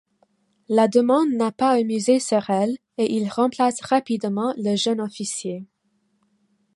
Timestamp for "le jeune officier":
4.57-5.67